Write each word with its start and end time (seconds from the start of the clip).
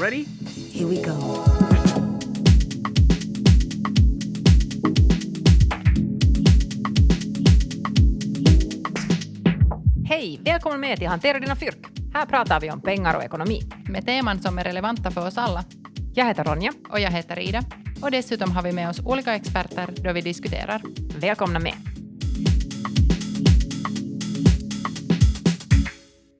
Ready? 0.00 0.24
Here 0.72 0.86
we 0.86 0.96
go. 0.96 1.44
Hej! 10.04 10.40
Välkommen 10.44 10.80
med 10.80 10.98
till 10.98 11.08
Hantera 11.08 11.38
dina 11.38 11.56
fyrk. 11.56 11.86
Här 12.14 12.26
pratar 12.26 12.60
vi 12.60 12.70
om 12.70 12.82
pengar 12.82 13.16
och 13.16 13.24
ekonomi. 13.24 13.60
med 13.88 14.06
teman 14.06 14.42
som 14.42 14.58
är 14.58 14.64
relevanta 14.64 15.10
för 15.10 15.26
oss 15.26 15.38
alla. 15.38 15.64
Jag 16.14 16.26
heter 16.26 16.44
Ronja. 16.44 16.72
Och 16.90 17.00
jag 17.00 17.10
heter 17.10 17.38
Ida. 17.38 17.62
Och 18.02 18.10
dessutom 18.10 18.50
har 18.50 18.62
vi 18.62 18.72
med 18.72 18.88
oss 18.88 19.00
olika 19.04 19.34
experter 19.34 19.94
då 19.96 20.12
vi 20.12 20.20
diskuterar. 20.20 20.82
Välkomna 21.20 21.58
med. 21.58 21.74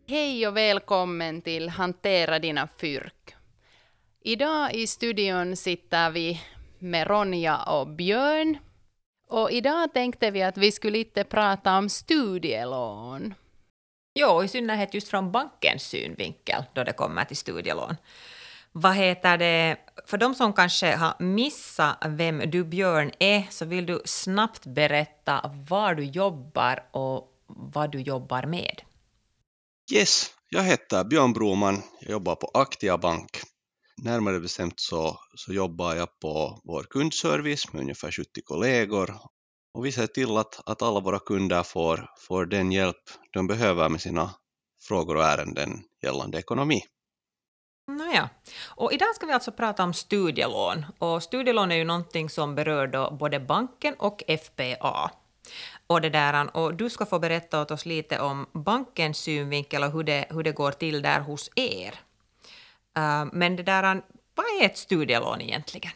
Hej 0.09 0.49
och 0.49 0.57
välkommen 0.57 1.43
till 1.43 1.69
Hantera 1.69 2.39
dina 2.39 2.69
fyrk. 2.81 3.20
Idag 4.23 4.75
i 4.75 4.87
studion 4.87 5.57
sitter 5.57 6.11
vi 6.11 6.41
med 6.79 7.07
Ronja 7.07 7.63
och 7.63 7.89
Björn. 7.89 8.59
Och 9.29 9.51
idag 9.51 9.95
tänkte 9.95 10.31
vi 10.31 10.43
att 10.43 10.57
vi 10.57 10.73
skulle 10.73 10.99
lite 10.99 11.25
prata 11.25 11.79
om 11.79 11.89
studielån. 11.89 13.35
Jo, 14.15 14.45
i 14.45 14.49
synnerhet 14.49 14.95
just 14.95 15.09
från 15.09 15.33
bankens 15.33 15.83
synvinkel 15.83 16.65
då 16.73 16.85
det 16.85 16.93
kommer 16.93 17.25
till 17.25 17.37
studielån. 17.37 17.97
Vad 18.73 18.95
heter 18.95 19.39
det? 19.39 19.77
För 20.07 20.19
de 20.19 20.35
som 20.35 20.53
kanske 20.53 20.97
har 20.97 21.15
missat 21.19 21.97
vem 22.07 22.51
du 22.51 22.65
Björn 22.65 23.13
är 23.19 23.47
så 23.51 23.65
vill 23.65 23.87
du 23.87 24.03
snabbt 24.05 24.67
berätta 24.67 25.51
var 25.69 25.95
du 25.95 26.05
jobbar 26.05 26.85
och 26.91 27.29
vad 27.47 27.93
du 27.93 28.01
jobbar 28.01 28.43
med. 28.43 28.83
Yes, 29.93 30.31
jag 30.49 30.63
heter 30.63 31.05
Björn 31.05 31.33
Broman. 31.33 31.83
Jag 32.01 32.11
jobbar 32.11 32.35
på 32.35 32.51
Aktia 32.55 32.99
Bank. 32.99 33.50
Närmare 34.03 34.41
bestämt 34.41 34.81
så, 34.81 35.21
så 35.35 35.53
jobbar 35.53 35.95
jag 35.95 36.21
på 36.21 36.61
vår 36.65 36.83
kundservice 36.83 37.73
med 37.73 37.83
ungefär 37.83 38.11
70 38.11 38.43
kollegor 38.45 39.15
och 39.75 39.87
vi 39.87 39.93
ser 39.93 40.07
till 40.07 40.37
att, 40.37 40.61
att 40.69 40.83
alla 40.83 41.01
våra 41.01 41.19
kunder 41.19 41.63
får, 41.63 42.11
får 42.19 42.47
den 42.47 42.73
hjälp 42.73 43.03
de 43.33 43.47
behöver 43.47 43.89
med 43.89 44.01
sina 44.01 44.31
frågor 44.89 45.17
och 45.17 45.25
ärenden 45.25 45.71
gällande 46.03 46.39
ekonomi. 46.39 46.81
Nåja, 47.89 48.31
och 48.67 48.93
idag 48.93 49.15
ska 49.15 49.27
vi 49.27 49.33
alltså 49.33 49.53
prata 49.53 49.85
om 49.85 49.95
studielån. 49.95 50.87
Och 50.99 51.23
studielån 51.23 51.73
är 51.73 51.77
ju 51.77 51.85
någonting 51.85 52.31
som 52.31 52.55
berör 52.55 52.87
då 52.87 53.11
både 53.11 53.41
banken 53.41 53.95
och 53.99 54.23
FPA. 54.45 55.11
Och, 55.87 56.01
det 56.01 56.11
där, 56.11 56.57
och 56.57 56.75
du 56.75 56.91
ska 56.91 57.07
få 57.07 57.19
berätta 57.19 57.63
åt 57.63 57.71
oss 57.71 57.87
lite 57.87 58.21
om 58.21 58.47
bankens 58.53 59.19
synvinkel 59.19 59.83
och 59.83 59.93
hur 59.93 60.03
det, 60.03 60.27
hur 60.31 60.43
det 60.43 60.53
går 60.53 60.73
till 60.73 61.03
där 61.03 61.21
hos 61.21 61.51
er. 61.57 62.01
Äh, 62.97 63.25
men 63.33 63.57
det 63.57 63.63
där, 63.63 64.03
vad 64.35 64.47
är 64.61 64.65
ett 64.65 64.79
studielån 64.79 65.41
egentligen? 65.41 65.93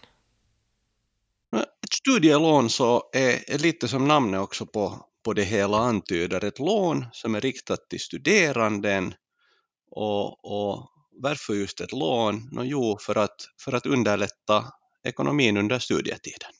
Ett 1.56 1.92
studielån 1.92 2.70
så 2.70 3.10
är, 3.12 3.50
är 3.50 3.58
lite 3.58 3.88
som 3.88 4.08
namnet 4.08 4.40
också 4.40 4.66
på, 4.66 5.06
på 5.24 5.32
det 5.32 5.44
hela 5.44 5.76
antyder, 5.76 6.44
ett 6.44 6.58
lån 6.58 7.06
som 7.12 7.34
är 7.34 7.40
riktat 7.40 7.88
till 7.90 8.00
studeranden 8.00 9.14
och, 9.90 10.44
och 10.44 10.90
varför 11.22 11.54
just 11.54 11.80
ett 11.80 11.92
lån? 11.92 12.48
No, 12.52 12.62
jo, 12.64 12.98
för 13.00 13.18
att, 13.18 13.36
för 13.60 13.72
att 13.72 13.86
underlätta 13.86 14.64
ekonomin 15.04 15.56
under 15.56 15.78
studietiden. 15.78 16.50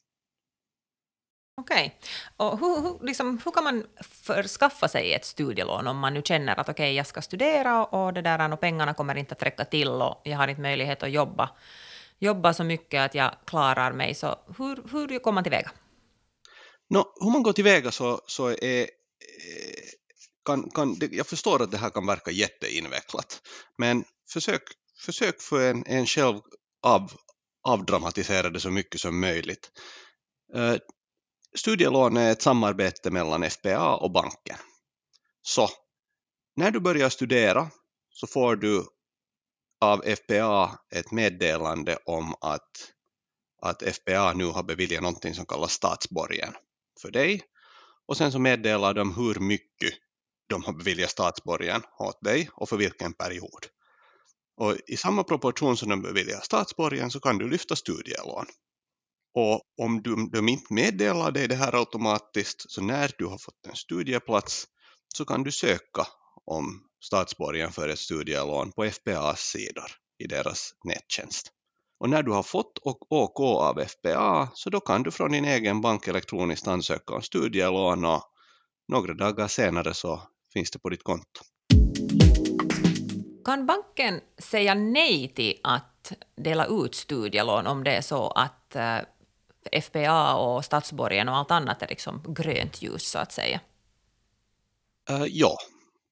Okej. 1.57 1.97
Okay. 1.97 2.09
Och 2.37 2.59
hur, 2.59 2.81
hur, 2.81 3.05
liksom, 3.05 3.41
hur 3.45 3.51
kan 3.51 3.63
man 3.63 3.85
förskaffa 3.99 4.87
sig 4.87 5.13
ett 5.13 5.25
studielån 5.25 5.87
om 5.87 5.97
man 5.97 6.13
nu 6.13 6.21
känner 6.21 6.59
att 6.59 6.69
okej, 6.69 6.83
okay, 6.83 6.93
jag 6.93 7.07
ska 7.07 7.21
studera 7.21 7.85
och, 7.85 8.13
det 8.13 8.21
där, 8.21 8.53
och 8.53 8.59
pengarna 8.59 8.93
kommer 8.93 9.15
inte 9.17 9.35
att 9.35 9.43
räcka 9.43 9.65
till 9.65 9.89
och 9.89 10.21
jag 10.23 10.37
har 10.37 10.47
inte 10.47 10.61
möjlighet 10.61 11.03
att 11.03 11.11
jobba, 11.11 11.49
jobba 12.19 12.53
så 12.53 12.63
mycket 12.63 13.01
att 13.01 13.15
jag 13.15 13.31
klarar 13.45 13.91
mig. 13.91 14.15
Så 14.15 14.35
hur, 14.57 14.91
hur 14.91 15.19
går 15.19 15.31
man 15.31 15.43
tillväga? 15.43 15.71
No, 16.89 17.03
hur 17.21 17.31
man 17.31 17.43
går 17.43 17.53
tillväga 17.53 17.91
så, 17.91 18.21
så 18.27 18.49
är 18.49 18.87
kan, 20.45 20.69
kan, 20.69 20.97
jag 21.11 21.27
förstår 21.27 21.61
att 21.61 21.71
det 21.71 21.77
här 21.77 21.89
kan 21.89 22.05
verka 22.05 22.31
jätteinvecklat, 22.31 23.41
men 23.77 24.03
försök, 24.33 24.61
försök 25.05 25.41
för 25.41 25.69
en, 25.69 25.83
en 25.85 26.05
själv 26.05 26.39
av, 26.81 27.11
avdramatisera 27.67 28.49
det 28.49 28.59
så 28.59 28.71
mycket 28.71 29.01
som 29.01 29.19
möjligt. 29.19 29.71
Eh, 30.55 30.75
Studielån 31.55 32.17
är 32.17 32.31
ett 32.31 32.41
samarbete 32.41 33.11
mellan 33.11 33.49
FPA 33.49 33.95
och 33.95 34.11
banken. 34.11 34.57
Så 35.41 35.69
när 36.55 36.71
du 36.71 36.79
börjar 36.79 37.09
studera 37.09 37.69
så 38.09 38.27
får 38.27 38.55
du 38.55 38.85
av 39.81 40.01
FPA 40.15 40.79
ett 40.91 41.11
meddelande 41.11 41.97
om 42.05 42.35
att, 42.41 42.91
att 43.61 43.95
FPA 43.95 44.33
nu 44.33 44.45
har 44.45 44.63
beviljat 44.63 45.03
någonting 45.03 45.33
som 45.33 45.45
kallas 45.45 45.71
statsborgen 45.71 46.53
för 47.01 47.11
dig 47.11 47.41
och 48.07 48.17
sen 48.17 48.31
så 48.31 48.39
meddelar 48.39 48.93
de 48.93 49.15
hur 49.15 49.35
mycket 49.39 49.93
de 50.47 50.63
har 50.63 50.73
beviljat 50.73 51.09
statsborgen 51.09 51.81
åt 51.99 52.21
dig 52.21 52.49
och 52.53 52.69
för 52.69 52.77
vilken 52.77 53.13
period. 53.13 53.65
Och 54.57 54.75
i 54.87 54.97
samma 54.97 55.23
proportion 55.23 55.77
som 55.77 55.89
de 55.89 56.01
beviljar 56.01 56.39
statsborgen 56.39 57.11
så 57.11 57.19
kan 57.19 57.37
du 57.37 57.49
lyfta 57.49 57.75
studielån. 57.75 58.45
Och 59.35 59.61
om 59.81 60.01
de, 60.01 60.29
de 60.31 60.49
inte 60.49 60.73
meddelar 60.73 61.31
dig 61.31 61.47
det 61.47 61.55
här 61.55 61.75
automatiskt 61.75 62.71
så 62.71 62.81
när 62.81 63.11
du 63.17 63.25
har 63.25 63.37
fått 63.37 63.67
en 63.67 63.75
studieplats 63.75 64.67
så 65.17 65.25
kan 65.25 65.43
du 65.43 65.51
söka 65.51 66.07
om 66.45 66.81
statsborgen 67.05 67.71
för 67.71 67.89
ett 67.89 67.99
studielån 67.99 68.71
på 68.71 68.83
FPAs 68.83 69.39
sidor 69.39 69.91
i 70.23 70.27
deras 70.27 70.71
nättjänst. 70.83 71.51
Och 71.99 72.09
när 72.09 72.23
du 72.23 72.31
har 72.31 72.43
fått 72.43 72.79
OK 73.09 73.39
av 73.39 73.85
FPA 73.85 74.49
så 74.53 74.69
då 74.69 74.79
kan 74.79 75.03
du 75.03 75.11
från 75.11 75.31
din 75.31 75.45
egen 75.45 75.81
bank 75.81 76.07
elektroniskt 76.07 76.67
ansöka 76.67 77.13
om 77.13 77.21
studielån 77.21 78.05
och 78.05 78.23
några 78.87 79.13
dagar 79.13 79.47
senare 79.47 79.93
så 79.93 80.21
finns 80.53 80.71
det 80.71 80.79
på 80.79 80.89
ditt 80.89 81.03
konto. 81.03 81.41
Kan 83.45 83.65
banken 83.65 84.21
säga 84.37 84.73
nej 84.73 85.33
till 85.35 85.59
att 85.63 86.11
dela 86.35 86.65
ut 86.65 86.95
studielån 86.95 87.67
om 87.67 87.83
det 87.83 87.91
är 87.95 88.01
så 88.01 88.27
att 88.27 88.75
eh, 88.75 88.97
FPA 89.71 90.35
och 90.35 90.65
statsborgen 90.65 91.29
och 91.29 91.35
allt 91.35 91.51
annat 91.51 91.81
är 91.81 91.87
liksom 91.87 92.33
grönt 92.37 92.81
ljus 92.81 93.03
så 93.03 93.19
att 93.19 93.31
säga? 93.31 93.59
Uh, 95.11 95.25
ja, 95.29 95.57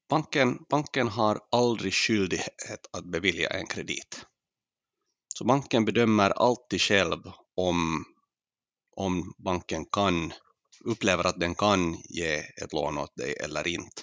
banken, 0.08 0.58
banken 0.70 1.08
har 1.08 1.40
aldrig 1.50 1.94
skyldighet 1.94 2.86
att 2.92 3.04
bevilja 3.04 3.48
en 3.48 3.66
kredit. 3.66 4.26
Så 5.38 5.44
banken 5.44 5.84
bedömer 5.84 6.30
alltid 6.30 6.80
själv 6.80 7.22
om, 7.56 8.04
om 8.96 9.34
banken 9.38 9.84
kan, 9.84 10.32
upplever 10.84 11.26
att 11.26 11.40
den 11.40 11.54
kan 11.54 11.94
ge 12.04 12.36
ett 12.36 12.72
lån 12.72 12.98
åt 12.98 13.16
dig 13.16 13.36
eller 13.44 13.68
inte. 13.68 14.02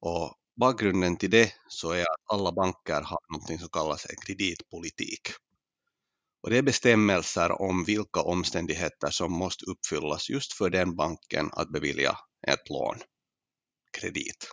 Och 0.00 0.34
bakgrunden 0.60 1.16
till 1.16 1.30
det 1.30 1.52
så 1.68 1.90
är 1.90 2.02
att 2.02 2.32
alla 2.32 2.52
banker 2.52 3.00
har 3.02 3.20
något 3.32 3.60
som 3.60 3.68
kallas 3.68 4.06
en 4.06 4.16
kreditpolitik. 4.26 5.28
Och 6.46 6.50
det 6.50 6.58
är 6.58 6.62
bestämmelser 6.62 7.62
om 7.62 7.84
vilka 7.84 8.20
omständigheter 8.20 9.10
som 9.10 9.32
måste 9.32 9.64
uppfyllas 9.64 10.30
just 10.30 10.52
för 10.52 10.70
den 10.70 10.96
banken 10.96 11.50
att 11.52 11.72
bevilja 11.72 12.18
ett 12.46 12.68
lån, 12.70 12.96
kredit. 13.98 14.48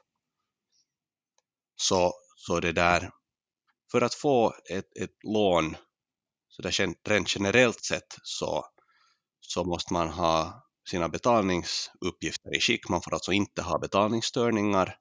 Så, 1.75 2.13
så 2.35 2.59
det 2.59 2.71
där, 2.71 3.11
för 3.91 4.01
att 4.01 4.13
få 4.13 4.53
ett, 4.69 4.97
ett 4.97 5.23
lån, 5.23 5.77
så 6.47 6.61
där 6.61 6.95
rent 7.09 7.35
generellt 7.35 7.85
sett 7.85 8.17
så, 8.23 8.65
så 9.39 9.63
måste 9.63 9.93
man 9.93 10.09
ha 10.09 10.63
sina 10.89 11.09
betalningsuppgifter 11.09 12.55
i 12.57 12.59
skick. 12.59 12.89
Man 12.89 13.01
får 13.01 13.13
alltså 13.13 13.31
inte 13.31 13.61
ha 13.61 13.79
betalningsstörningar 13.79 14.97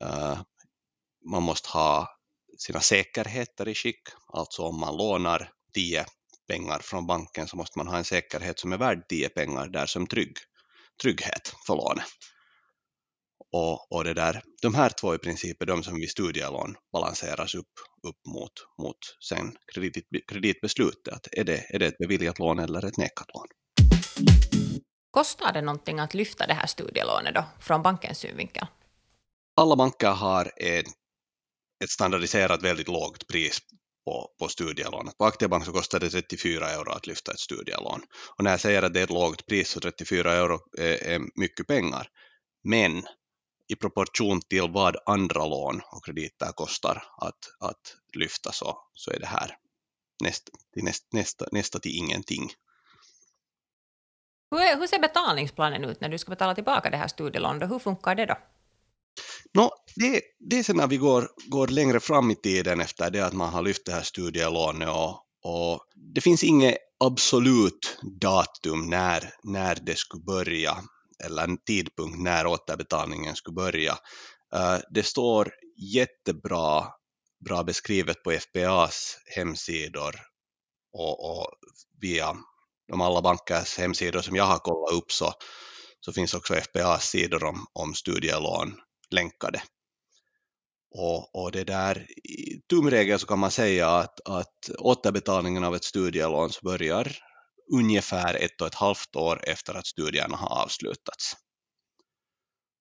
eh, 0.00 0.40
man 1.30 1.42
måste 1.42 1.68
ha 1.68 2.08
sina 2.58 2.80
säkerheter 2.80 3.68
i 3.68 3.74
skick, 3.74 4.02
alltså 4.32 4.62
om 4.62 4.80
man 4.80 4.96
lånar 4.96 5.52
10 5.74 6.04
pengar 6.48 6.78
från 6.78 7.06
banken 7.06 7.48
så 7.48 7.56
måste 7.56 7.78
man 7.78 7.88
ha 7.88 7.98
en 7.98 8.04
säkerhet 8.04 8.58
som 8.58 8.72
är 8.72 8.78
värd 8.78 9.08
10 9.08 9.28
pengar 9.28 9.68
där 9.68 9.86
som 9.86 10.06
trygg, 10.06 10.36
trygghet 11.02 11.54
för 11.66 11.76
lånet. 11.76 12.04
Och, 13.52 13.92
och 13.92 14.04
det 14.04 14.14
där, 14.14 14.42
de 14.62 14.74
här 14.74 14.90
två 15.00 15.14
i 15.14 15.18
princip 15.18 15.62
är 15.62 15.66
de 15.66 15.82
som 15.82 15.94
vid 15.94 16.10
studielån 16.10 16.76
balanseras 16.92 17.54
upp, 17.54 17.72
upp 18.08 18.26
mot, 18.34 18.52
mot 18.82 18.98
sen 19.28 19.56
kredit, 19.74 20.04
kreditbeslutet. 20.28 21.14
Att 21.14 21.26
är, 21.32 21.44
det, 21.44 21.74
är 21.74 21.78
det 21.78 21.86
ett 21.86 21.98
beviljat 21.98 22.38
lån 22.38 22.58
eller 22.58 22.84
ett 22.84 22.96
nekat 22.96 23.26
lån? 23.34 23.46
Kostar 25.10 25.52
det 25.52 25.62
någonting 25.62 25.98
att 25.98 26.14
lyfta 26.14 26.46
det 26.46 26.54
här 26.54 26.66
studielånet 26.66 27.34
då, 27.34 27.44
från 27.60 27.82
bankens 27.82 28.18
synvinkel? 28.18 28.66
alla 29.60 29.76
banker 29.76 30.10
har 30.10 30.52
en, 30.56 30.84
ett 31.84 31.90
standardiserat 31.90 32.62
väldigt 32.62 32.88
lågt 32.88 33.26
pris 33.26 33.58
på, 34.04 34.30
på 34.38 34.48
studielån. 34.48 35.10
På 35.18 35.24
Aktiebank 35.24 35.64
så 35.64 35.72
kostar 35.72 36.00
det 36.00 36.10
34 36.10 36.70
euro 36.70 36.90
att 36.90 37.06
lyfta 37.06 37.32
ett 37.32 37.40
studielån. 37.40 38.00
Och 38.36 38.44
när 38.44 38.50
jag 38.50 38.60
säger 38.60 38.82
att 38.82 38.94
det 38.94 39.00
är 39.00 39.04
ett 39.04 39.10
lågt 39.10 39.46
pris 39.46 39.70
så 39.70 39.80
34 39.80 40.32
euro 40.32 40.58
är, 40.78 41.06
är 41.06 41.20
mycket 41.34 41.66
pengar. 41.66 42.08
Men 42.64 43.02
i 43.68 43.76
proportion 43.76 44.40
till 44.40 44.70
vad 44.70 44.96
andra 45.06 45.46
lån 45.46 45.80
och 45.92 46.04
krediter 46.04 46.52
kostar 46.52 47.04
att, 47.16 47.70
att 47.70 47.96
lyfta 48.14 48.52
så, 48.52 48.78
så 48.94 49.10
är 49.10 49.20
det 49.20 49.26
här 49.26 49.56
näst, 50.24 50.50
till 50.74 50.84
näst, 50.84 51.12
nästa, 51.12 51.46
nästa 51.52 51.78
till 51.78 51.96
ingenting. 51.96 52.50
Hur, 54.50 54.60
är, 54.60 54.76
hur 54.76 54.86
ser 54.86 54.98
betalningsplanen 54.98 55.84
ut 55.84 56.00
när 56.00 56.08
du 56.08 56.18
ska 56.18 56.30
betala 56.30 56.54
tillbaka 56.54 56.90
det 56.90 56.96
här 56.96 57.08
studielånet? 57.08 57.70
Hur 57.70 57.78
funkar 57.78 58.14
det 58.14 58.26
då? 58.26 58.36
No, 59.54 59.70
det, 59.96 60.22
det 60.38 60.58
är 60.58 60.62
sen 60.62 60.76
när 60.76 60.86
vi 60.86 60.96
går, 60.96 61.30
går 61.46 61.68
längre 61.68 62.00
fram 62.00 62.30
i 62.30 62.34
tiden 62.34 62.80
efter 62.80 63.10
det 63.10 63.26
att 63.26 63.32
man 63.32 63.52
har 63.52 63.62
lyft 63.62 63.86
det 63.86 63.92
här 63.92 64.02
studielånet 64.02 64.88
och, 64.88 65.24
och 65.42 65.80
det 66.14 66.20
finns 66.20 66.44
inget 66.44 66.76
absolut 67.04 67.98
datum 68.20 68.86
när, 68.86 69.34
när 69.42 69.74
det 69.74 69.98
skulle 69.98 70.24
börja 70.24 70.76
eller 71.24 71.44
en 71.44 71.58
tidpunkt 71.58 72.18
när 72.18 72.46
återbetalningen 72.46 73.36
skulle 73.36 73.54
börja. 73.54 73.98
Eh, 74.54 74.78
det 74.90 75.02
står 75.02 75.52
jättebra 75.76 76.86
bra 77.44 77.62
beskrivet 77.62 78.22
på 78.22 78.30
FPAs 78.30 79.16
hemsidor 79.36 80.14
och, 80.92 81.30
och 81.30 81.46
via 82.00 82.36
de 82.88 83.00
alla 83.00 83.22
bankers 83.22 83.78
hemsidor 83.78 84.20
som 84.20 84.36
jag 84.36 84.44
har 84.44 84.58
kollat 84.58 84.92
upp 84.92 85.12
så, 85.12 85.32
så 86.00 86.12
finns 86.12 86.34
också 86.34 86.54
FPAs 86.54 87.04
sidor 87.10 87.44
om, 87.44 87.66
om 87.72 87.94
studielån 87.94 88.74
länkade. 89.14 89.62
Och, 90.90 91.34
och 91.34 91.52
det 91.52 91.64
där, 91.64 92.06
i 92.24 92.60
tumregel 92.70 93.18
så 93.18 93.26
kan 93.26 93.38
man 93.38 93.50
säga 93.50 93.88
att, 93.88 94.20
att 94.28 94.70
återbetalningen 94.78 95.64
av 95.64 95.74
ett 95.74 95.84
studielån 95.84 96.50
börjar 96.62 97.16
ungefär 97.72 98.34
ett 98.34 98.60
och 98.60 98.66
ett 98.66 98.74
halvt 98.74 99.16
år 99.16 99.48
efter 99.48 99.74
att 99.74 99.86
studierna 99.86 100.36
har 100.36 100.62
avslutats. 100.62 101.36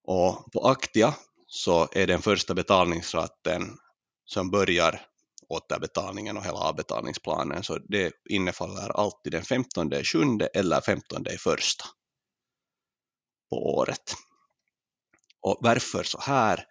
Och 0.03 0.51
på 0.51 0.67
Aktia 0.67 1.15
så 1.47 1.87
är 1.91 2.07
den 2.07 2.21
första 2.21 2.53
betalningsraten 2.53 3.77
som 4.25 4.51
börjar 4.51 5.01
återbetalningen 5.49 6.37
och 6.37 6.45
hela 6.45 6.59
avbetalningsplanen, 6.59 7.63
så 7.63 7.77
det 7.77 8.13
innefaller 8.29 8.89
alltid 8.89 9.31
den 9.31 9.43
15 9.43 10.03
sjunde 10.03 10.45
eller 10.47 10.81
15 10.81 11.25
första 11.39 11.85
på 13.49 13.55
året. 13.55 14.15
Och 15.41 15.57
varför 15.61 16.03
så 16.03 16.19
här? 16.21 16.65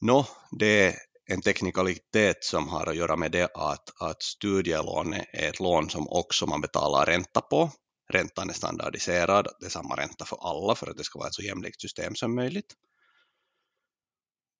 Nå, 0.00 0.26
det 0.50 0.86
är 0.86 0.94
en 1.26 1.40
teknikalitet 1.40 2.44
som 2.44 2.68
har 2.68 2.86
att 2.86 2.96
göra 2.96 3.16
med 3.16 3.32
det 3.32 3.50
att, 3.54 4.00
att 4.00 4.22
studielånet 4.22 5.26
är 5.32 5.48
ett 5.48 5.60
lån 5.60 5.90
som 5.90 6.08
också 6.08 6.46
man 6.46 6.60
betalar 6.60 7.06
ränta 7.06 7.40
på. 7.40 7.70
Räntan 8.12 8.50
är 8.50 8.54
standardiserad, 8.54 9.48
det 9.60 9.66
är 9.66 9.70
samma 9.70 9.96
ränta 9.96 10.24
för 10.24 10.38
alla 10.40 10.74
för 10.74 10.90
att 10.90 10.96
det 10.96 11.04
ska 11.04 11.18
vara 11.18 11.28
ett 11.28 11.34
så 11.34 11.42
jämlikt 11.42 11.80
system 11.80 12.14
som 12.14 12.34
möjligt. 12.34 12.74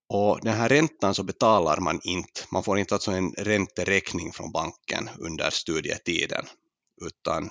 Och 0.09 0.41
den 0.43 0.55
här 0.55 0.69
räntan 0.69 1.15
så 1.15 1.23
betalar 1.23 1.81
man 1.81 2.01
inte, 2.05 2.41
man 2.51 2.63
får 2.63 2.79
inte 2.79 2.95
alltså 2.95 3.11
en 3.11 3.33
ränteräkning 3.33 4.33
från 4.33 4.53
banken 4.53 5.11
under 5.19 5.51
studietiden, 5.51 6.45
utan, 7.03 7.51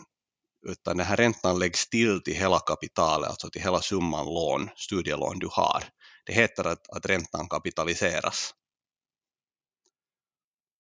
utan 0.64 0.98
den 0.98 1.06
här 1.06 1.18
räntan 1.18 1.60
läggs 1.60 1.90
till 1.90 2.22
till 2.24 2.36
hela 2.36 2.60
kapitalet, 2.60 3.30
alltså 3.30 3.50
till 3.50 3.62
hela 3.62 3.82
summan 3.82 4.26
lån, 4.26 4.70
studielån 4.76 5.40
du 5.40 5.48
har. 5.52 5.84
Det 6.26 6.34
heter 6.34 6.68
att, 6.68 6.90
att 6.90 7.06
räntan 7.06 7.50
kapitaliseras. 7.50 8.54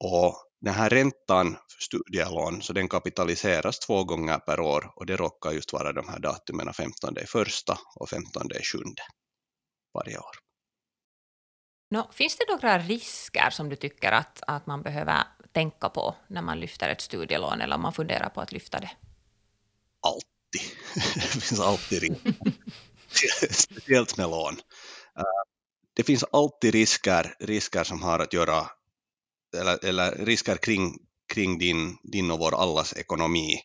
Och 0.04 0.36
den 0.62 0.74
här 0.74 0.90
räntan 0.90 1.52
för 1.52 1.82
studielån, 1.82 2.62
så 2.62 2.74
den 2.74 2.90
kapitaliseras 2.90 3.80
två 3.80 4.04
gånger 4.04 4.38
per 4.38 4.60
år 4.60 4.94
och 4.96 5.06
det 5.06 5.16
råkar 5.16 5.52
just 5.52 5.74
vara 5.74 5.94
de 5.94 6.08
här 6.10 6.20
datumen 6.20 6.74
15 6.74 7.16
första 7.28 7.78
och 7.96 8.10
15 8.10 8.44
sjunde 8.64 9.02
varje 9.94 10.18
år. 10.18 10.36
No, 11.92 12.12
finns 12.12 12.38
det 12.38 12.46
några 12.50 12.80
risker 12.80 13.50
som 13.50 13.70
du 13.70 13.76
tycker 13.76 14.12
att, 14.12 14.44
att 14.48 14.68
man 14.68 14.82
behöver 14.82 15.24
tänka 15.52 15.90
på 15.90 16.16
när 16.28 16.42
man 16.42 16.60
lyfter 16.60 16.90
ett 16.90 17.02
studielån 17.02 17.62
eller 17.62 17.76
om 17.76 17.82
man 17.82 17.94
funderar 17.94 18.30
på 18.30 18.42
att 18.42 18.52
lyfta 18.52 18.80
det? 18.80 18.92
Alltid. 20.04 20.78
det 21.16 21.42
finns 21.42 21.60
alltid 21.60 22.02
risker. 22.02 22.36
Speciellt 23.54 24.18
med 24.18 24.30
lån. 24.30 24.54
Eh, 25.18 25.44
det 25.96 26.04
finns 26.04 26.24
alltid 26.24 26.74
risker, 26.74 27.36
risker 27.40 27.84
som 27.84 28.04
har 28.04 28.20
att 28.20 28.34
göra, 28.34 28.68
eller, 29.58 29.86
eller 29.86 30.12
risker 30.12 30.58
kring, 30.58 30.98
kring 31.34 31.58
din, 31.58 31.98
din 32.04 32.32
och 32.32 32.40
vår 32.40 32.56
allas 32.56 32.94
ekonomi. 32.94 33.60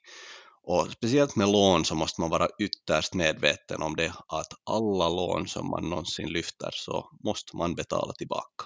Och 0.63 0.91
speciellt 0.93 1.37
med 1.37 1.49
lån 1.49 1.85
så 1.85 1.95
måste 1.95 2.21
man 2.21 2.31
vara 2.31 2.49
ytterst 2.59 3.15
medveten 3.15 3.83
om 3.83 3.97
det 3.97 4.13
att 4.29 4.53
alla 4.65 5.09
lån 5.09 5.49
som 5.49 5.71
man 5.71 5.91
någonsin 5.91 6.29
lyfter 6.29 6.71
så 6.73 7.11
måste 7.25 7.57
man 7.57 7.75
betala 7.75 8.13
tillbaka. 8.13 8.65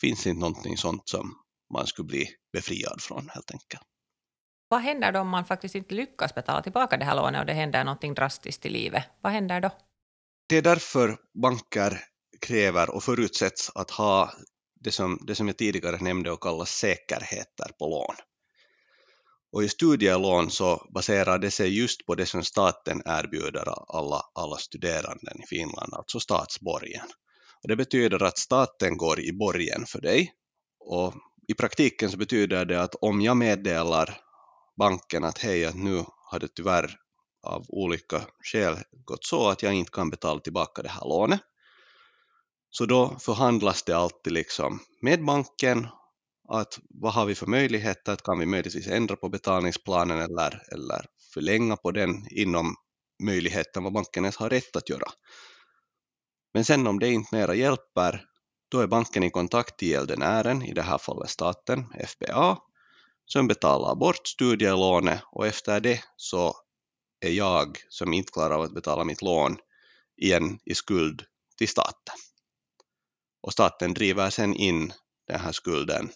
Finns 0.00 0.26
inte 0.26 0.40
någonting 0.40 0.76
sånt 0.76 1.08
som 1.08 1.34
man 1.72 1.86
skulle 1.86 2.06
bli 2.06 2.28
befriad 2.52 3.00
från 3.00 3.28
helt 3.28 3.50
enkelt. 3.50 3.82
Vad 4.74 4.82
händer 4.82 5.12
då 5.12 5.20
om 5.20 5.28
man 5.28 5.44
faktiskt 5.44 5.74
inte 5.74 5.94
lyckas 5.94 6.34
betala 6.34 6.62
tillbaka 6.62 6.96
det 6.96 7.04
här 7.04 7.16
lånet 7.16 7.40
och 7.40 7.46
det 7.46 7.52
händer 7.52 7.84
någonting 7.84 8.14
drastiskt 8.14 8.66
i 8.66 8.68
livet? 8.68 9.04
Vad 9.20 9.32
händer 9.32 9.60
då? 9.60 9.70
Det 10.48 10.56
är 10.56 10.62
därför 10.62 11.16
banker 11.42 12.00
kräver 12.40 12.90
och 12.90 13.02
förutsätts 13.02 13.70
att 13.74 13.90
ha 13.90 14.32
det 14.80 14.90
som, 14.90 15.18
det 15.26 15.34
som 15.34 15.46
jag 15.46 15.56
tidigare 15.56 15.96
nämnde 15.96 16.30
och 16.30 16.42
kallas 16.42 16.70
säkerheter 16.70 17.70
på 17.78 17.86
lån. 17.86 18.14
Och 19.52 19.62
i 19.64 19.68
studielån 19.68 20.50
så 20.50 20.86
baserar 20.94 21.38
det 21.38 21.50
sig 21.50 21.78
just 21.78 22.06
på 22.06 22.14
det 22.14 22.26
som 22.26 22.42
staten 22.42 23.02
erbjuder 23.04 23.96
alla, 23.98 24.22
alla 24.34 24.56
studerande 24.56 25.32
i 25.34 25.46
Finland, 25.46 25.94
alltså 25.94 26.20
statsborgen. 26.20 27.06
Och 27.62 27.68
det 27.68 27.76
betyder 27.76 28.22
att 28.22 28.38
staten 28.38 28.96
går 28.96 29.20
i 29.20 29.32
borgen 29.32 29.86
för 29.86 30.00
dig 30.00 30.32
och 30.80 31.14
i 31.48 31.54
praktiken 31.54 32.10
så 32.10 32.16
betyder 32.16 32.64
det 32.64 32.82
att 32.82 32.94
om 32.94 33.20
jag 33.20 33.36
meddelar 33.36 34.23
banken 34.76 35.24
att 35.24 35.38
hej, 35.38 35.64
att 35.64 35.74
nu 35.74 36.04
har 36.30 36.38
det 36.38 36.48
tyvärr 36.48 36.96
av 37.42 37.64
olika 37.68 38.22
skäl 38.40 38.78
gått 39.04 39.24
så 39.24 39.48
att 39.48 39.62
jag 39.62 39.74
inte 39.74 39.90
kan 39.90 40.10
betala 40.10 40.40
tillbaka 40.40 40.82
det 40.82 40.88
här 40.88 41.08
lånet, 41.08 41.40
så 42.70 42.86
då 42.86 43.18
förhandlas 43.18 43.82
det 43.82 43.96
alltid 43.96 44.32
liksom 44.32 44.80
med 45.00 45.24
banken 45.24 45.88
att 46.48 46.78
vad 46.90 47.12
har 47.12 47.26
vi 47.26 47.34
för 47.34 47.46
möjligheter, 47.46 48.16
kan 48.16 48.38
vi 48.38 48.46
möjligtvis 48.46 48.86
ändra 48.86 49.16
på 49.16 49.28
betalningsplanen 49.28 50.20
eller, 50.20 50.62
eller 50.72 51.06
förlänga 51.34 51.76
på 51.76 51.90
den 51.90 52.26
inom 52.30 52.74
möjligheten 53.22 53.82
vad 53.82 53.92
banken 53.92 54.24
ens 54.24 54.36
har 54.36 54.50
rätt 54.50 54.76
att 54.76 54.88
göra. 54.88 55.06
Men 56.54 56.64
sen 56.64 56.86
om 56.86 56.98
det 56.98 57.12
inte 57.12 57.34
mera 57.34 57.54
hjälper, 57.54 58.24
då 58.70 58.80
är 58.80 58.86
banken 58.86 59.22
i 59.22 59.30
kontakt 59.30 59.78
till 59.78 59.88
gäldenären, 59.88 60.62
i 60.62 60.72
det 60.72 60.82
här 60.82 60.98
fallet 60.98 61.30
staten, 61.30 61.84
FBA, 62.06 62.58
som 63.26 63.48
betalar 63.48 63.94
bort 63.94 64.26
studielånet 64.26 65.20
och 65.32 65.46
efter 65.46 65.80
det 65.80 66.04
så 66.16 66.56
är 67.20 67.30
jag, 67.30 67.78
som 67.88 68.12
inte 68.12 68.32
klarar 68.32 68.54
av 68.54 68.62
att 68.62 68.74
betala 68.74 69.04
mitt 69.04 69.22
lån, 69.22 69.56
igen 70.16 70.58
i 70.64 70.74
skuld 70.74 71.22
till 71.58 71.68
staten. 71.68 72.14
Och 73.42 73.52
staten 73.52 73.94
driver 73.94 74.30
sen 74.30 74.54
in 74.54 74.92
den 75.28 75.40
här 75.40 75.52
skulden 75.52 76.10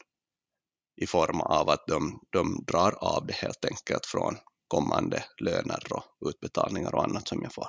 i 0.96 1.06
form 1.06 1.40
av 1.40 1.70
att 1.70 1.86
de, 1.86 2.20
de 2.30 2.64
drar 2.66 2.92
av 2.92 3.26
det 3.26 3.34
helt 3.34 3.64
enkelt 3.64 4.06
från 4.06 4.36
kommande 4.68 5.24
löner 5.40 5.82
och 5.90 6.28
utbetalningar 6.28 6.94
och 6.94 7.04
annat 7.04 7.28
som 7.28 7.42
jag 7.42 7.54
får. 7.54 7.68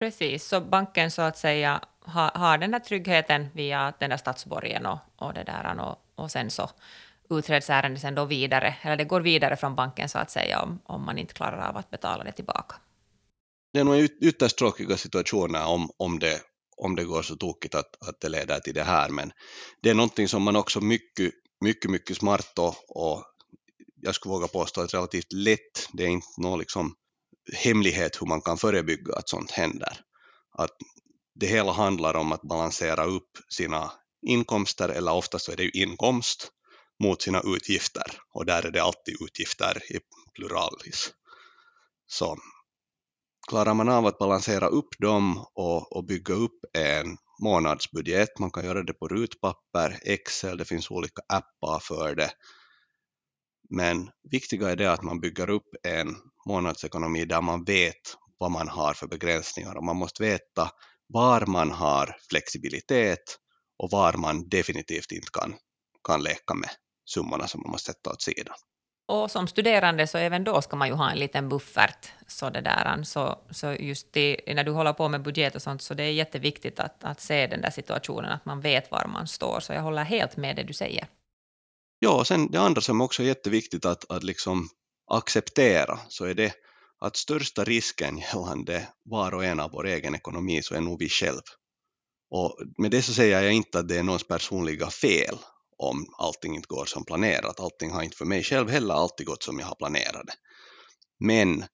Precis, 0.00 0.44
så 0.44 0.60
banken 0.60 1.10
så 1.10 1.22
att 1.22 1.38
säga 1.38 1.80
har, 2.00 2.30
har 2.34 2.58
den 2.58 2.72
här 2.72 2.80
tryggheten 2.80 3.48
via 3.54 3.92
den 4.00 4.10
där 4.10 4.16
statsborgen 4.16 4.86
och, 4.86 4.98
och 5.16 5.34
det 5.34 5.44
där 5.44 5.80
och, 5.80 5.96
och 6.14 6.30
sen 6.30 6.50
så 6.50 6.70
utreds 7.30 7.70
ärendet 7.70 8.02
sen 8.02 8.14
då 8.14 8.24
vidare, 8.24 8.74
eller 8.82 8.96
det 8.96 9.04
går 9.04 9.20
vidare 9.20 9.56
från 9.56 9.74
banken 9.74 10.08
så 10.08 10.18
att 10.18 10.30
säga 10.30 10.62
om, 10.62 10.80
om 10.84 11.04
man 11.06 11.18
inte 11.18 11.34
klarar 11.34 11.68
av 11.68 11.76
att 11.76 11.90
betala 11.90 12.24
det 12.24 12.32
tillbaka. 12.32 12.76
Det 13.72 13.80
är 13.80 13.84
nog 13.84 14.08
ytterst 14.20 14.58
tråkiga 14.58 14.96
situationer 14.96 15.66
om, 15.66 15.90
om, 15.96 16.18
det, 16.18 16.40
om 16.76 16.96
det 16.96 17.04
går 17.04 17.22
så 17.22 17.36
tokigt 17.36 17.74
att, 17.74 18.08
att 18.08 18.20
det 18.20 18.28
leder 18.28 18.60
till 18.60 18.74
det 18.74 18.84
här, 18.84 19.08
men 19.08 19.32
det 19.82 19.90
är 19.90 19.94
någonting 19.94 20.28
som 20.28 20.42
man 20.42 20.56
också 20.56 20.80
mycket 20.80 21.32
mycket, 21.62 21.90
mycket 21.90 22.16
smart 22.16 22.58
och, 22.58 22.74
och 22.88 23.24
jag 24.00 24.14
skulle 24.14 24.32
våga 24.32 24.48
påstå 24.48 24.80
att 24.80 24.94
relativt 24.94 25.32
lätt. 25.32 25.88
Det 25.92 26.04
är 26.04 26.08
inte 26.08 26.26
någon 26.38 26.58
liksom 26.58 26.94
hemlighet 27.64 28.22
hur 28.22 28.26
man 28.26 28.40
kan 28.40 28.58
förebygga 28.58 29.14
att 29.14 29.28
sånt 29.28 29.50
händer. 29.50 30.00
Att 30.58 30.76
det 31.34 31.46
hela 31.46 31.72
handlar 31.72 32.16
om 32.16 32.32
att 32.32 32.42
balansera 32.42 33.04
upp 33.04 33.30
sina 33.48 33.92
inkomster, 34.26 34.88
eller 34.88 35.12
oftast 35.12 35.48
är 35.48 35.56
det 35.56 35.62
ju 35.62 35.70
inkomst, 35.70 36.50
mot 37.02 37.22
sina 37.22 37.40
utgifter. 37.44 38.20
Och 38.34 38.46
där 38.46 38.66
är 38.66 38.70
det 38.70 38.82
alltid 38.82 39.16
utgifter 39.22 39.92
i 39.92 39.98
pluralis. 40.34 41.10
Så 42.06 42.36
klarar 43.48 43.74
man 43.74 43.88
av 43.88 44.06
att 44.06 44.18
balansera 44.18 44.66
upp 44.66 44.98
dem 44.98 45.46
och, 45.54 45.96
och 45.96 46.04
bygga 46.04 46.34
upp 46.34 46.60
en 46.72 47.16
månadsbudget. 47.42 48.38
Man 48.38 48.50
kan 48.50 48.64
göra 48.64 48.82
det 48.82 48.92
på 48.92 49.08
rutpapper, 49.08 50.00
Excel, 50.02 50.58
det 50.58 50.64
finns 50.64 50.90
olika 50.90 51.22
appar 51.28 51.78
för 51.78 52.14
det. 52.14 52.30
Men 53.70 54.10
viktiga 54.30 54.70
är 54.70 54.76
det 54.76 54.92
att 54.92 55.02
man 55.02 55.20
bygger 55.20 55.50
upp 55.50 55.68
en 55.82 56.16
månadsekonomi 56.48 57.24
där 57.24 57.42
man 57.42 57.64
vet 57.64 58.16
vad 58.38 58.50
man 58.50 58.68
har 58.68 58.94
för 58.94 59.06
begränsningar 59.06 59.76
och 59.76 59.84
man 59.84 59.96
måste 59.96 60.22
veta 60.22 60.70
var 61.06 61.46
man 61.46 61.70
har 61.70 62.16
flexibilitet 62.30 63.38
och 63.78 63.90
var 63.90 64.12
man 64.12 64.48
definitivt 64.48 65.12
inte 65.12 65.28
kan, 65.32 65.54
kan 66.06 66.22
leka 66.22 66.54
med 66.54 66.70
summorna 67.12 67.48
som 67.48 67.60
man 67.60 67.70
måste 67.70 67.92
sätta 67.92 68.10
åt 68.10 68.22
sidan. 68.22 68.54
Och 69.08 69.30
som 69.30 69.48
studerande 69.48 70.06
så 70.06 70.18
även 70.18 70.44
då 70.44 70.62
ska 70.62 70.76
man 70.76 70.88
ju 70.88 70.94
ha 70.94 71.10
en 71.10 71.18
liten 71.18 71.48
buffert. 71.48 72.08
Så, 72.26 72.50
det 72.50 72.60
där, 72.60 73.02
så, 73.02 73.38
så 73.50 73.72
just 73.72 74.12
det, 74.12 74.40
när 74.46 74.64
du 74.64 74.70
håller 74.70 74.92
på 74.92 75.08
med 75.08 75.22
budget 75.22 75.54
och 75.54 75.62
sånt 75.62 75.82
så 75.82 75.94
det 75.94 76.02
är 76.02 76.12
jätteviktigt 76.12 76.80
att, 76.80 77.04
att 77.04 77.20
se 77.20 77.46
den 77.46 77.60
där 77.60 77.70
situationen, 77.70 78.32
att 78.32 78.44
man 78.44 78.60
vet 78.60 78.90
var 78.90 79.06
man 79.06 79.26
står. 79.26 79.60
Så 79.60 79.72
jag 79.72 79.82
håller 79.82 80.04
helt 80.04 80.36
med 80.36 80.56
det 80.56 80.62
du 80.62 80.72
säger. 80.72 81.06
Ja, 81.98 82.14
och 82.20 82.26
sen 82.26 82.50
det 82.50 82.60
andra 82.60 82.80
som 82.80 83.00
också 83.00 83.22
är 83.22 83.26
jätteviktigt 83.26 83.84
att, 83.84 84.10
att 84.10 84.22
liksom 84.22 84.68
acceptera 85.10 85.98
så 86.08 86.24
är 86.24 86.34
det 86.34 86.52
att 87.00 87.16
största 87.16 87.64
risken 87.64 88.18
gällande 88.18 88.88
var 89.04 89.34
och 89.34 89.44
en 89.44 89.60
av 89.60 89.70
vår 89.70 89.86
egen 89.86 90.14
ekonomi 90.14 90.62
så 90.62 90.74
är 90.74 90.80
nog 90.80 90.98
vi 90.98 91.08
själv. 91.08 91.42
Och 92.30 92.58
med 92.78 92.90
det 92.90 93.02
så 93.02 93.14
säger 93.14 93.42
jag 93.42 93.52
inte 93.52 93.78
att 93.78 93.88
det 93.88 93.98
är 93.98 94.02
någons 94.02 94.26
personliga 94.26 94.90
fel 94.90 95.38
om 95.82 96.06
allting 96.18 96.54
inte 96.54 96.68
går 96.68 96.84
som 96.84 97.04
planerat. 97.04 97.60
Allting 97.60 97.90
har 97.90 98.02
inte 98.02 98.16
för 98.16 98.24
mig 98.24 98.42
själv 98.42 98.68
heller 98.68 98.94
alltid 98.94 99.26
gått 99.26 99.42
som 99.42 99.58
jag 99.58 99.66
har 99.66 99.74
planerat 99.74 100.26
det. 100.26 100.34
Men 101.20 101.64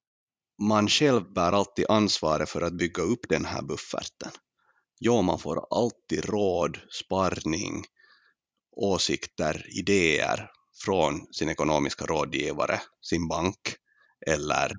man 0.63 0.89
själv 0.89 1.33
bär 1.33 1.53
alltid 1.53 1.87
ansvaret 1.89 2.51
för 2.51 2.63
att 2.63 2.79
bygga 2.79 3.03
upp 3.03 3.29
den 3.29 3.45
här 3.45 3.63
bufferten. 3.63 4.31
Ja, 4.99 5.23
man 5.23 5.39
får 5.39 5.67
alltid 5.71 6.25
råd, 6.25 6.79
sparning, 7.05 7.85
åsikter, 8.77 9.67
idéer 9.79 10.51
från 10.85 11.27
sin 11.33 11.49
ekonomiska 11.49 12.07
rådgivare, 12.07 12.81
sin 13.03 13.29
bank 13.29 13.59
eller 14.27 14.73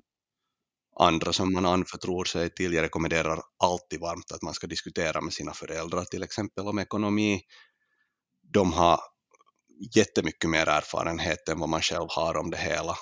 andra 0.98 1.32
som 1.32 1.52
man 1.52 1.66
anförtror 1.66 2.24
sig 2.24 2.50
till. 2.50 2.72
Jag 2.74 2.82
rekommenderar 2.82 3.42
alltid 3.62 4.00
varmt 4.00 4.32
att 4.32 4.42
man 4.42 4.54
ska 4.54 4.66
diskutera 4.66 5.20
med 5.20 5.32
sina 5.32 5.52
föräldrar 5.52 6.04
till 6.04 6.22
exempel 6.22 6.68
om 6.68 6.78
ekonomi. 6.78 7.40
De 8.52 8.72
har 8.72 9.00
jättemycket 9.94 10.50
mer 10.50 10.68
erfarenhet 10.68 11.48
än 11.48 11.58
vad 11.60 11.68
man 11.68 11.82
själv 11.82 12.06
har 12.08 12.36
om 12.36 12.50
det 12.50 12.56
hela. 12.56 12.96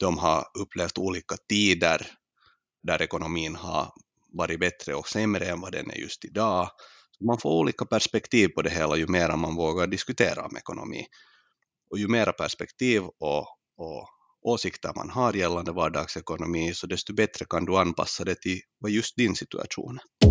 De 0.00 0.18
har 0.18 0.44
upplevt 0.58 0.98
olika 0.98 1.36
tider 1.48 2.06
där 2.82 3.02
ekonomin 3.02 3.54
har 3.54 3.92
varit 4.32 4.60
bättre 4.60 4.94
och 4.94 5.08
sämre 5.08 5.46
än 5.46 5.60
vad 5.60 5.72
den 5.72 5.90
är 5.90 5.96
just 5.96 6.24
idag. 6.24 6.70
Man 7.20 7.38
får 7.38 7.50
olika 7.50 7.84
perspektiv 7.84 8.48
på 8.48 8.62
det 8.62 8.70
hela 8.70 8.96
ju 8.96 9.06
mer 9.06 9.36
man 9.36 9.56
vågar 9.56 9.86
diskutera 9.86 10.44
om 10.44 10.56
ekonomi. 10.56 11.06
Och 11.90 11.98
ju 11.98 12.08
mera 12.08 12.32
perspektiv 12.32 13.02
och, 13.02 13.46
och 13.76 14.08
åsikter 14.42 14.92
man 14.96 15.10
har 15.10 15.32
gällande 15.32 15.72
vardagsekonomi, 15.72 16.74
så 16.74 16.86
desto 16.86 17.14
bättre 17.14 17.44
kan 17.44 17.64
du 17.64 17.76
anpassa 17.76 18.24
det 18.24 18.34
till 18.34 18.60
vad 18.78 18.90
just 18.90 19.16
din 19.16 19.36
situation 19.36 19.98
är. 19.98 20.30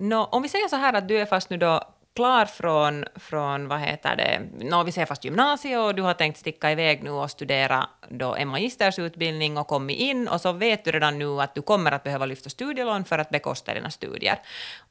No, 0.00 0.28
om 0.32 0.42
vi 0.42 0.48
säger 0.48 0.68
så 0.68 0.76
här 0.76 0.92
att 0.92 1.08
du 1.08 1.18
är 1.18 1.26
fast 1.26 1.50
nu 1.50 1.56
då 1.56 1.95
klar 2.16 2.44
från, 2.44 3.04
från 3.16 3.68
vad 3.68 3.80
heter 3.80 4.16
det, 4.16 4.40
no, 4.64 4.82
vi 4.84 4.92
säger 4.92 5.06
fast 5.06 5.24
gymnasiet 5.24 5.80
och 5.80 5.94
du 5.94 6.02
har 6.02 6.14
tänkt 6.14 6.38
sticka 6.38 6.72
iväg 6.72 7.02
nu 7.02 7.10
och 7.10 7.30
studera 7.30 7.88
då 8.08 8.34
en 8.34 8.48
magistersutbildning 8.48 9.58
och 9.58 9.66
kommit 9.66 9.98
in 9.98 10.28
och 10.28 10.40
så 10.40 10.52
vet 10.52 10.84
du 10.84 10.90
redan 10.90 11.18
nu 11.18 11.40
att 11.40 11.54
du 11.54 11.62
kommer 11.62 11.92
att 11.92 12.02
behöva 12.02 12.26
lyfta 12.26 12.50
studielån 12.50 13.04
för 13.04 13.18
att 13.18 13.30
bekosta 13.30 13.74
dina 13.74 13.90
studier. 13.90 14.40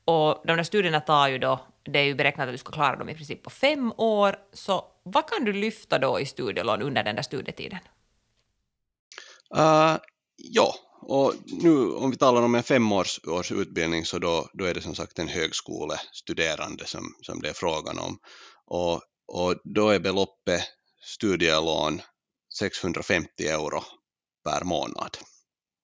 Och 0.05 0.41
de 0.45 0.57
där 0.57 0.63
studierna 0.63 0.99
tar 0.99 1.27
ju 1.27 1.37
då, 1.37 1.59
det 1.83 1.99
är 1.99 2.03
ju 2.03 2.15
beräknat 2.15 2.47
att 2.47 2.53
du 2.53 2.57
ska 2.57 2.71
klara 2.71 2.95
dem 2.95 3.09
i 3.09 3.15
princip 3.15 3.43
på 3.43 3.49
fem 3.49 3.93
år, 3.97 4.35
så 4.53 4.85
vad 5.03 5.29
kan 5.29 5.45
du 5.45 5.53
lyfta 5.53 5.99
då 5.99 6.19
i 6.19 6.25
studielån 6.25 6.81
under 6.81 7.03
den 7.03 7.15
där 7.15 7.23
studietiden? 7.23 7.79
Uh, 9.57 9.97
ja, 10.37 10.73
och 11.07 11.33
nu 11.45 11.91
om 11.91 12.11
vi 12.11 12.17
talar 12.17 12.41
om 12.41 12.55
en 12.55 12.63
femårs 12.63 13.19
utbildning 13.51 14.05
så 14.05 14.19
då, 14.19 14.49
då 14.53 14.65
är 14.65 14.73
det 14.73 14.81
som 14.81 14.95
sagt 14.95 15.19
en 15.19 15.27
högskolestuderande 15.27 16.85
som, 16.85 17.15
som 17.21 17.41
det 17.41 17.49
är 17.49 17.53
frågan 17.53 17.99
om. 17.99 18.17
Och, 18.65 19.01
och 19.27 19.55
då 19.63 19.89
är 19.89 19.99
beloppet 19.99 20.61
studielån 21.03 22.01
650 22.59 23.47
euro 23.47 23.81
per 24.43 24.63
månad 24.63 25.17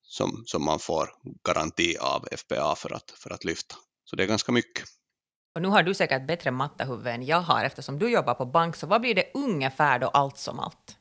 som, 0.02 0.44
som 0.46 0.66
man 0.66 0.80
får 0.80 1.10
garanti 1.48 1.98
av 1.98 2.28
FPA 2.38 2.76
för 2.76 2.94
att, 2.94 3.12
för 3.12 3.34
att 3.34 3.44
lyfta. 3.44 3.76
Så 4.04 4.16
det 4.16 4.24
är 4.24 4.28
ganska 4.28 4.52
mycket. 4.52 4.86
Och 5.56 5.62
nu 5.62 5.68
har 5.68 5.84
du 5.84 5.94
säkert 5.94 6.28
bättre 6.28 6.52
mattehuvud 6.52 7.08
än 7.08 7.26
jag 7.26 7.42
har 7.42 7.64
eftersom 7.64 8.00
du 8.00 8.10
jobbar 8.12 8.34
på 8.34 8.46
bank, 8.46 8.76
så 8.76 8.88
vad 8.88 9.02
blir 9.02 9.16
det 9.16 9.32
ungefär 9.34 10.00
då 10.00 10.08
allt 10.08 10.38
som 10.38 10.60
allt? 10.60 10.98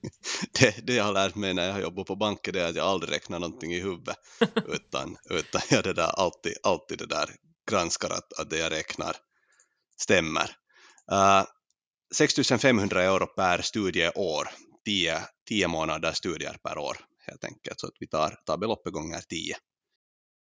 det, 0.58 0.86
det 0.86 0.94
jag 0.94 1.04
har 1.04 1.12
lärt 1.12 1.34
mig 1.34 1.54
när 1.54 1.66
jag 1.66 1.72
har 1.72 1.80
jobbat 1.80 2.06
på 2.06 2.16
banken 2.16 2.54
det 2.54 2.62
är 2.62 2.68
att 2.68 2.76
jag 2.76 2.86
aldrig 2.86 3.12
räknar 3.12 3.38
någonting 3.38 3.72
i 3.72 3.80
huvudet 3.80 4.16
utan, 4.68 5.16
utan 5.30 5.62
jag 5.70 5.84
det 5.84 5.92
där 5.92 6.20
alltid, 6.20 6.54
alltid 6.62 6.98
det 6.98 7.06
där 7.06 7.30
granskar 7.70 8.10
att, 8.10 8.32
att 8.32 8.50
det 8.50 8.58
jag 8.58 8.72
räknar 8.72 9.16
stämmer. 10.00 10.56
Uh, 11.12 11.44
6 12.14 12.34
500 12.60 13.02
euro 13.02 13.26
per 13.26 13.62
studieår, 13.62 14.48
10, 14.84 15.22
10 15.48 15.68
månader 15.68 16.12
studier 16.12 16.58
per 16.62 16.78
år 16.78 16.96
helt 17.26 17.44
enkelt, 17.44 17.80
så 17.80 17.86
att 17.86 17.96
vi 18.00 18.06
tar, 18.06 18.40
tar 18.46 18.56
beloppet 18.56 18.92
gånger 18.92 19.20
10. 19.20 19.56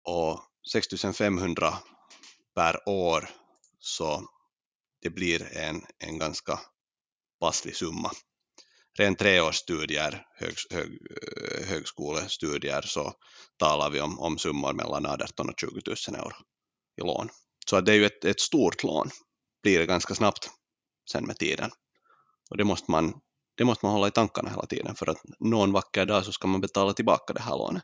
Och 0.04 0.40
6 0.72 0.88
500 1.18 1.74
per 2.56 2.90
år 2.90 3.30
så 3.80 4.30
det 5.02 5.10
blir 5.10 5.58
en, 5.58 5.86
en 6.00 6.18
ganska 6.18 6.60
passlig 7.40 7.75
summa 7.75 8.12
rent 8.98 9.20
treårsstudier, 9.20 10.25
hög, 10.36 10.54
hög, 10.72 10.98
högskolestudier, 11.68 12.82
så 12.82 13.14
talar 13.58 13.90
vi 13.90 14.02
om, 14.02 14.20
om 14.20 14.38
summor 14.38 14.74
mellan 14.74 15.06
18 15.06 15.50
och 15.50 15.60
20 15.60 15.70
000 16.10 16.20
euro 16.20 16.36
i 17.02 17.02
lån. 17.02 17.30
Så 17.70 17.82
det 17.82 17.92
är 17.92 17.96
ju 17.96 18.06
ett, 18.06 18.25
ett 18.25 18.40
stort 18.40 18.84
lån, 18.84 19.10
blir 19.64 19.80
det 19.80 19.86
ganska 19.86 20.16
snabbt 20.16 20.50
sen 21.12 21.25
med 21.25 21.38
tiden. 21.38 21.72
Och 22.50 22.58
det 22.58 22.64
måste, 22.64 22.92
man, 22.92 23.14
det 23.58 23.66
måste 23.66 23.86
man 23.86 23.94
hålla 23.94 24.08
i 24.08 24.12
tankarna 24.12 24.50
hela 24.50 24.66
tiden, 24.66 24.96
för 24.96 25.10
att 25.10 25.22
någon 25.40 25.72
vacker 25.72 26.06
dag 26.06 26.25
så 26.25 26.32
ska 26.32 26.48
man 26.48 26.62
betala 26.62 26.94
tillbaka 26.94 27.34
det 27.34 27.42
här 27.42 27.58
lånet. 27.58 27.84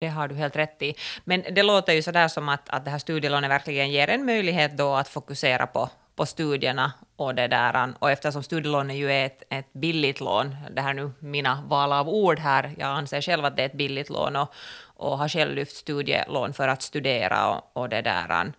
Det 0.00 0.08
har 0.08 0.28
du 0.28 0.34
helt 0.34 0.56
rätt 0.56 0.82
i. 0.82 0.94
Men 1.24 1.54
det 1.54 1.62
låter 1.62 1.92
ju 1.92 2.02
sådär 2.02 2.28
som 2.28 2.48
att, 2.48 2.68
att 2.68 2.84
det 2.84 2.90
här 2.90 2.98
studielånet 2.98 3.50
verkligen 3.50 3.90
ger 3.90 4.08
en 4.08 4.26
möjlighet 4.26 4.76
då 4.76 4.94
att 4.94 5.08
fokusera 5.08 5.66
på, 5.66 5.90
på 6.16 6.26
studierna 6.26 6.92
och 7.16 7.34
det 7.34 7.48
där. 7.48 7.94
Och 7.98 8.10
eftersom 8.10 8.42
studielånet 8.42 8.96
ju 8.96 9.12
är 9.12 9.26
ett, 9.26 9.42
ett 9.50 9.72
billigt 9.72 10.20
lån, 10.20 10.56
det 10.70 10.80
här 10.80 10.94
nu 10.94 11.12
mina 11.18 11.62
val 11.66 11.92
av 11.92 12.08
ord 12.08 12.38
här, 12.38 12.74
jag 12.78 12.88
anser 12.88 13.20
själv 13.20 13.44
att 13.44 13.56
det 13.56 13.62
är 13.62 13.66
ett 13.66 13.78
billigt 13.78 14.10
lån 14.10 14.36
och, 14.36 14.54
och 14.84 15.18
har 15.18 15.28
själv 15.28 15.54
lyft 15.54 15.76
studielån 15.76 16.52
för 16.52 16.68
att 16.68 16.82
studera 16.82 17.48
och, 17.48 17.82
och 17.82 17.88
det 17.88 18.02
där 18.02 18.52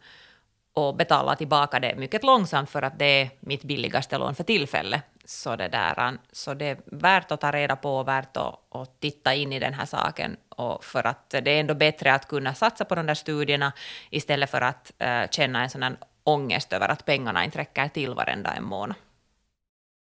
och 0.76 0.96
betala 0.96 1.36
tillbaka 1.36 1.80
det 1.80 1.96
mycket 1.96 2.24
långsamt 2.24 2.70
för 2.70 2.82
att 2.82 3.00
det 3.00 3.22
är 3.22 3.30
mitt 3.40 3.64
billigaste 3.64 4.18
lån 4.18 4.36
för 4.36 4.44
tillfället. 4.44 5.02
Så 5.26 5.56
det, 5.56 5.68
där, 5.68 6.18
så 6.32 6.54
det 6.54 6.66
är 6.66 6.78
värt 6.86 7.32
att 7.32 7.42
ta 7.42 7.52
reda 7.52 7.76
på 7.76 7.98
och 7.98 8.08
värt 8.08 8.38
att, 8.38 8.76
att 8.76 9.00
titta 9.00 9.34
in 9.34 9.54
i 9.54 9.60
den 9.60 9.74
här 9.74 9.86
saken. 9.86 10.38
Och 10.50 10.84
för 10.84 11.08
att 11.08 11.30
det 11.30 11.52
är 11.52 11.60
ändå 11.60 11.74
bättre 11.74 12.14
att 12.14 12.28
kunna 12.28 12.54
satsa 12.54 12.86
på 12.86 12.96
de 12.96 13.06
där 13.06 13.14
studierna 13.14 13.74
istället 14.10 14.50
för 14.50 14.62
att 14.62 14.92
äh, 15.00 15.30
känna 15.32 15.64
en 15.64 15.70
sån 15.70 15.98
ångest 16.26 16.74
över 16.74 16.88
att 16.90 17.06
pengarna 17.06 17.46
inte 17.46 17.58
räcker 17.58 17.90
till 17.90 18.14
varenda 18.14 18.54
en 18.54 18.64
månad. 18.64 18.98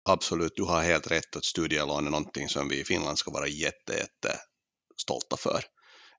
Absolut, 0.09 0.53
du 0.55 0.63
har 0.63 0.81
helt 0.81 1.11
rätt 1.11 1.35
att 1.35 1.45
studielån 1.45 2.07
är 2.07 2.11
någonting 2.11 2.49
som 2.49 2.69
vi 2.69 2.79
i 2.79 2.85
Finland 2.85 3.17
ska 3.17 3.31
vara 3.31 3.47
jätte, 3.47 3.93
jätte 3.93 4.39
stolta 5.01 5.37
för. 5.37 5.63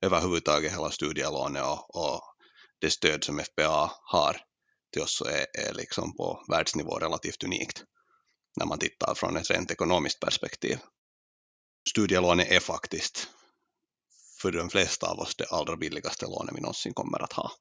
Överhuvudtaget 0.00 0.72
hela 0.72 0.90
studielånet 0.90 1.62
och, 1.62 1.96
och 1.96 2.22
det 2.78 2.90
stöd 2.90 3.24
som 3.24 3.38
FPA 3.38 3.90
har 4.02 4.36
till 4.92 5.02
oss 5.02 5.22
är, 5.26 5.68
är 5.68 5.74
liksom 5.74 6.16
på 6.16 6.44
världsnivå 6.50 6.98
relativt 6.98 7.44
unikt 7.44 7.84
när 8.56 8.66
man 8.66 8.78
tittar 8.78 9.14
från 9.14 9.36
ett 9.36 9.50
rent 9.50 9.70
ekonomiskt 9.70 10.20
perspektiv. 10.20 10.78
Studielånet 11.90 12.50
är 12.50 12.60
faktiskt 12.60 13.28
för 14.42 14.52
de 14.52 14.70
flesta 14.70 15.10
av 15.10 15.18
oss 15.18 15.36
det 15.36 15.46
allra 15.46 15.76
billigaste 15.76 16.26
lånet 16.26 16.56
vi 16.56 16.60
någonsin 16.60 16.94
kommer 16.94 17.22
att 17.22 17.32
ha. 17.32 17.52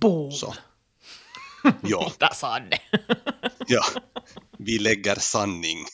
Boom! 0.00 0.32
Så. 0.32 0.54
Ja. 1.82 2.12
Där 2.18 2.34
sa 2.34 2.58
det. 2.58 2.78
ja, 3.66 3.82
vi 4.58 4.78
lägger 4.78 5.14
sanning. 5.14 5.86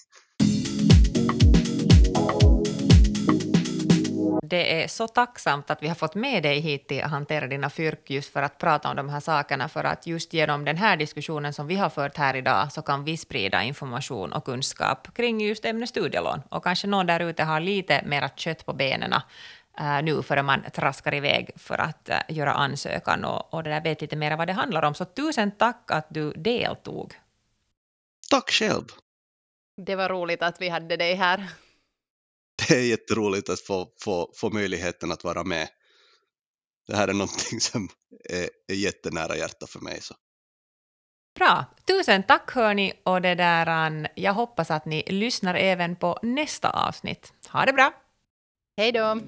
Det 4.51 4.83
är 4.83 4.89
så 4.89 5.09
tacksamt 5.09 5.71
att 5.71 5.83
vi 5.83 5.89
har 5.89 5.95
fått 5.95 6.15
med 6.15 6.43
dig 6.43 6.61
hit 6.61 6.89
till 6.89 7.03
Hantera 7.03 7.47
dina 7.47 7.71
fyrk 7.71 8.11
just 8.11 8.33
för 8.33 8.43
att 8.43 8.59
prata 8.59 8.91
om 8.91 8.97
de 8.97 9.09
här 9.09 9.21
sakerna, 9.21 9.69
för 9.69 9.85
att 9.85 10.07
just 10.07 10.33
genom 10.33 10.65
den 10.65 10.77
här 10.77 10.97
diskussionen 10.97 11.53
som 11.53 11.67
vi 11.67 11.77
har 11.77 11.91
fört 11.91 12.17
här 12.17 12.37
idag 12.37 12.73
så 12.73 12.83
kan 12.83 13.05
vi 13.05 13.17
sprida 13.17 13.63
information 13.63 14.33
och 14.33 14.45
kunskap 14.45 15.15
kring 15.15 15.41
just 15.41 15.65
ämnet 15.65 15.89
studielån. 15.89 16.43
Och 16.49 16.65
kanske 16.65 16.87
någon 16.87 17.07
där 17.07 17.21
ute 17.21 17.45
har 17.45 17.61
lite 17.61 18.03
mera 18.07 18.29
kött 18.29 18.67
på 18.67 18.73
benen 18.73 19.13
uh, 19.81 20.03
nu 20.03 20.23
före 20.23 20.43
man 20.43 20.65
traskar 20.75 21.15
iväg 21.15 21.51
för 21.57 21.79
att 21.79 22.09
uh, 22.09 22.37
göra 22.37 22.53
ansökan 22.53 23.25
och, 23.25 23.55
och 23.55 23.63
det 23.63 23.71
där 23.71 23.81
vet 23.81 24.01
lite 24.01 24.17
mer 24.17 24.37
vad 24.37 24.47
det 24.47 24.53
handlar 24.53 24.83
om. 24.83 24.95
Så 24.95 25.05
tusen 25.05 25.51
tack 25.51 25.91
att 25.91 26.07
du 26.11 26.33
deltog. 26.33 27.15
Tack 28.31 28.51
själv. 28.51 28.85
Det 29.87 29.97
var 29.97 30.09
roligt 30.09 30.43
att 30.43 30.61
vi 30.61 30.69
hade 30.69 30.97
dig 30.97 31.15
här. 31.15 31.47
Det 32.69 32.75
är 32.75 32.83
jätteroligt 32.83 33.49
att 33.49 33.61
få, 33.61 33.89
få, 34.01 34.33
få 34.35 34.51
möjligheten 34.51 35.13
att 35.13 35.25
vara 35.25 35.45
med. 35.45 35.69
det 36.87 36.97
här 36.97 37.09
är 37.09 37.13
någonting 37.13 37.61
som 37.61 37.89
är, 38.31 38.49
är 38.69 38.75
jättenära 38.75 39.37
hjärtat 39.37 39.71
för 39.71 39.81
mig. 39.81 40.01
Så. 40.01 40.15
Bra. 41.37 41.65
Tusen 41.87 42.23
tack 42.23 42.51
hörni 42.51 42.93
och 43.05 43.23
det 43.23 43.35
där, 43.35 44.09
jag 44.15 44.35
hoppas 44.35 44.71
att 44.71 44.85
ni 44.85 45.03
lyssnar 45.07 45.55
även 45.55 45.97
på 45.97 46.19
nästa 46.23 46.71
avsnitt. 46.71 47.33
Ha 47.49 47.65
det 47.65 47.73
bra! 47.73 47.93
Hej 48.77 48.93
då! 48.93 49.21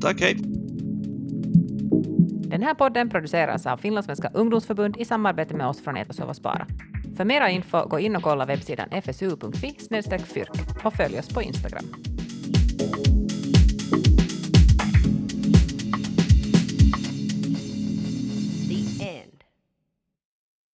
Tack, 0.00 0.20
hej! 0.20 0.36
Den 2.50 2.62
här 2.62 2.74
podden 2.74 3.10
produceras 3.10 3.66
av 3.66 3.76
Finlandssvenska 3.76 4.30
ungdomsförbund 4.34 4.96
i 4.96 5.04
samarbete 5.04 5.54
med 5.54 5.66
oss 5.66 5.84
från 5.84 5.96
Etos 5.96 6.20
och 6.20 6.36
Spara. 6.36 6.66
För 7.16 7.24
mera 7.24 7.50
info, 7.50 7.88
gå 7.88 7.98
in 7.98 8.16
och 8.16 8.22
kolla 8.22 8.46
webbsidan 8.46 8.88
fsu.fi 9.02 9.76
fyrk 10.24 10.84
och 10.84 10.94
följ 10.94 11.18
oss 11.18 11.28
på 11.28 11.42
Instagram. 11.42 11.84